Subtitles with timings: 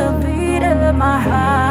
[0.00, 1.67] Oh baby, if you're ready,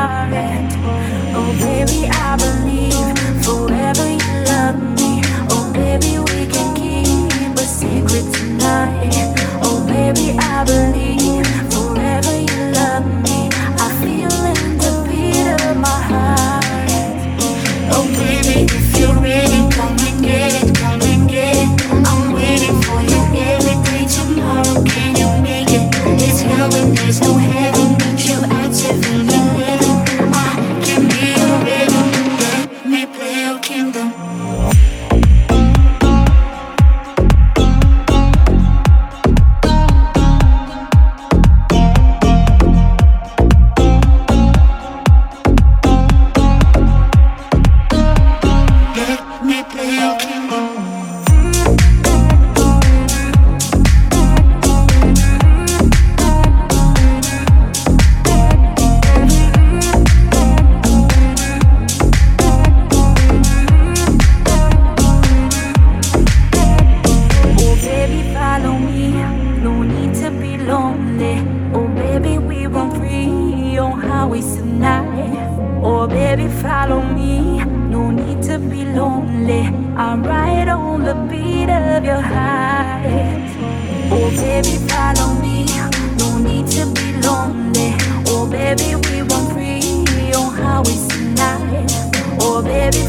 [92.64, 93.07] come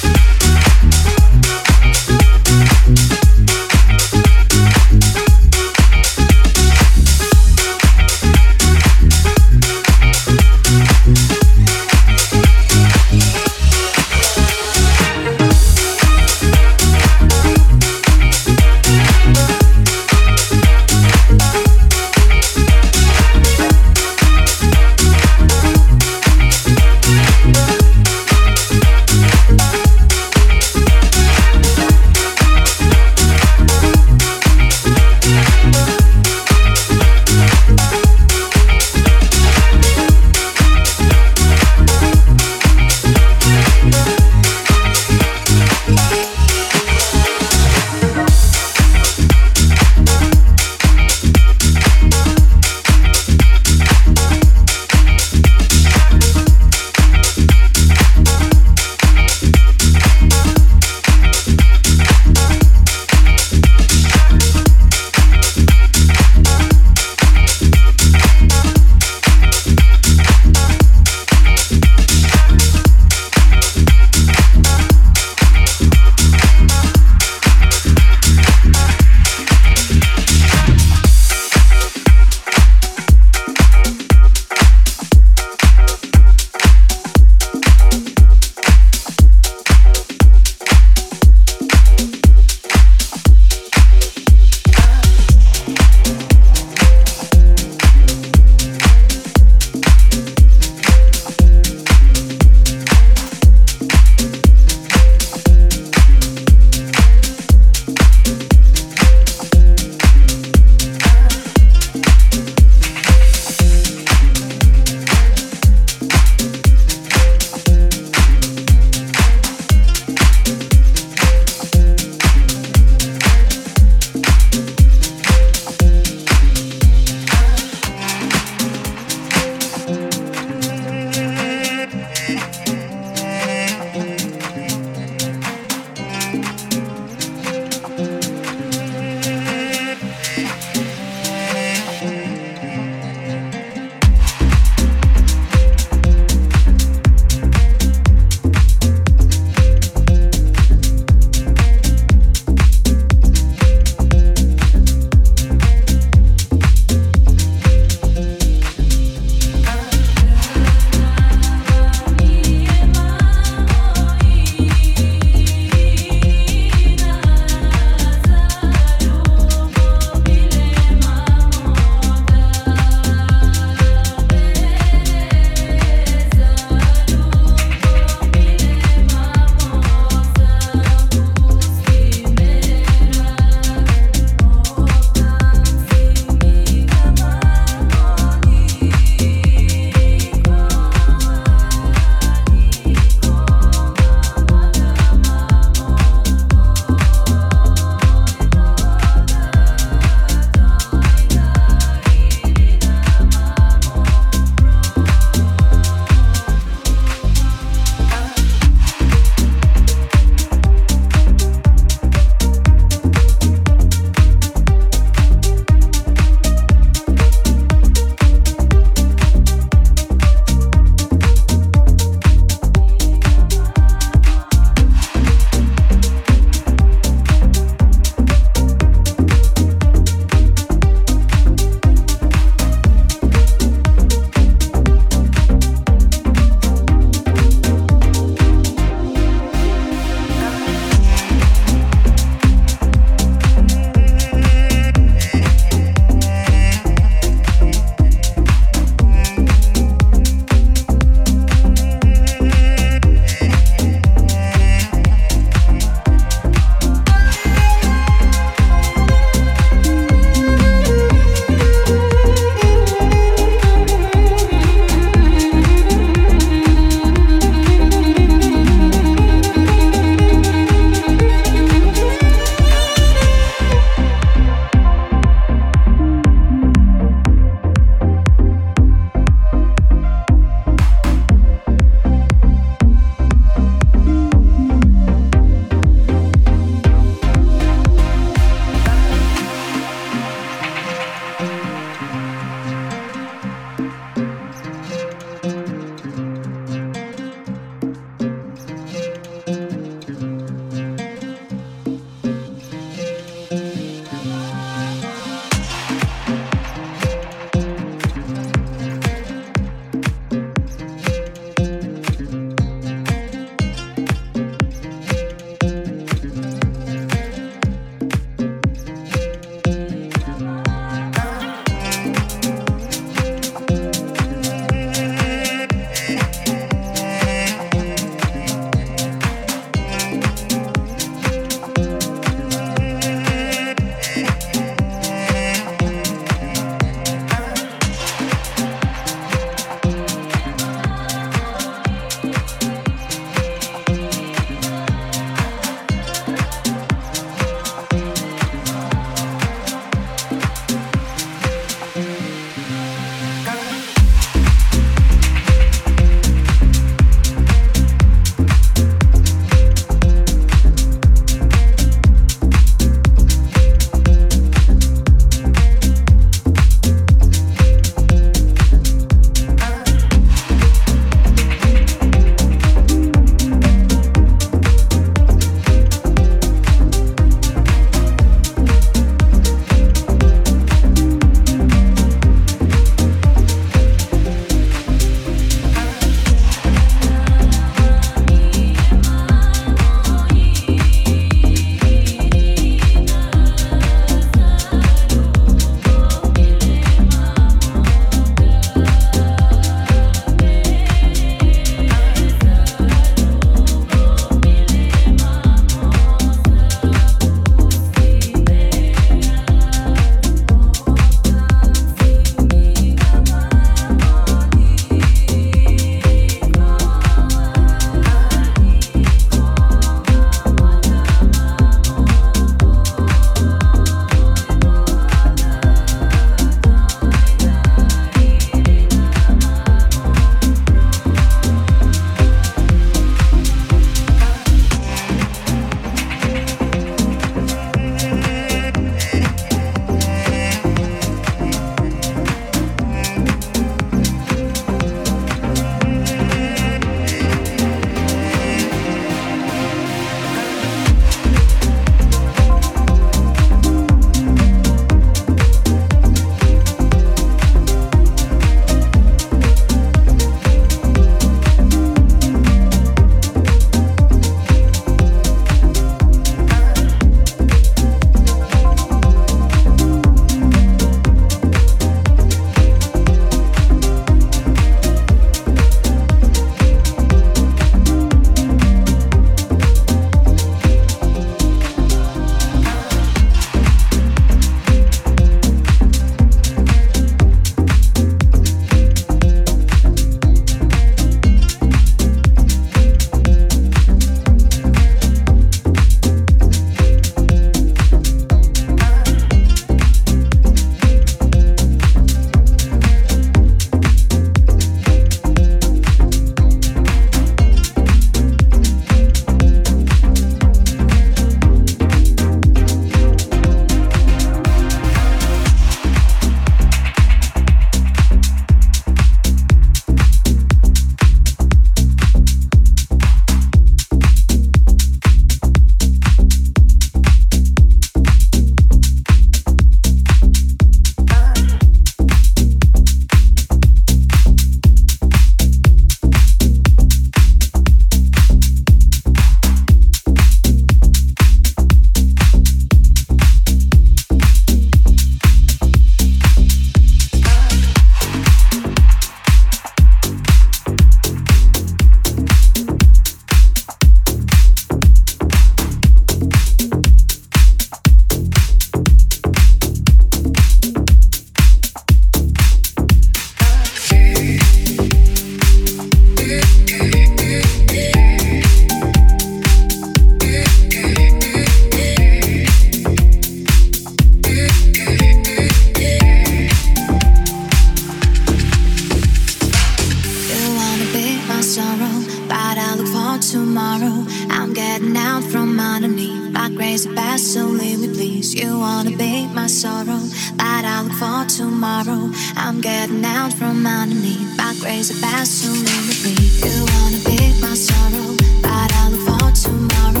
[593.01, 598.15] Coming out from under me, my grace of past so You wanna be my sorrow,
[598.43, 600.00] but I look for tomorrow.